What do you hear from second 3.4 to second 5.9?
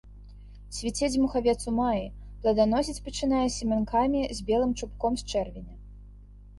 сямянкамі з белым чубком з чэрвеня.